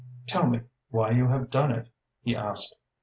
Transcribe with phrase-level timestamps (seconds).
[0.25, 1.89] "Tell me why you have done it?"
[2.23, 2.75] he asked.